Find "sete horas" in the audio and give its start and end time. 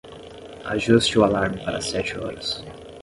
1.91-2.47